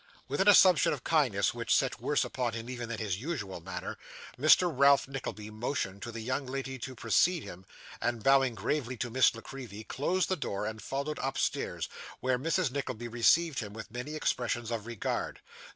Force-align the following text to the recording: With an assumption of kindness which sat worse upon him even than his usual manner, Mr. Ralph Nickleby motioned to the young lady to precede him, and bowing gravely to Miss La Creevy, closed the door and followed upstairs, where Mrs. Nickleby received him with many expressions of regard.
With 0.27 0.41
an 0.41 0.47
assumption 0.47 0.93
of 0.93 1.03
kindness 1.03 1.53
which 1.53 1.75
sat 1.75 2.01
worse 2.01 2.23
upon 2.25 2.53
him 2.53 2.71
even 2.71 2.89
than 2.89 2.97
his 2.97 3.21
usual 3.21 3.59
manner, 3.59 3.99
Mr. 4.35 4.67
Ralph 4.75 5.07
Nickleby 5.07 5.51
motioned 5.51 6.01
to 6.01 6.11
the 6.11 6.21
young 6.21 6.47
lady 6.47 6.79
to 6.79 6.95
precede 6.95 7.43
him, 7.43 7.67
and 8.01 8.23
bowing 8.23 8.55
gravely 8.55 8.97
to 8.97 9.11
Miss 9.11 9.35
La 9.35 9.41
Creevy, 9.41 9.83
closed 9.83 10.27
the 10.27 10.35
door 10.35 10.65
and 10.65 10.81
followed 10.81 11.19
upstairs, 11.21 11.87
where 12.19 12.39
Mrs. 12.39 12.71
Nickleby 12.71 13.09
received 13.09 13.59
him 13.59 13.73
with 13.73 13.91
many 13.91 14.15
expressions 14.15 14.71
of 14.71 14.87
regard. 14.87 15.39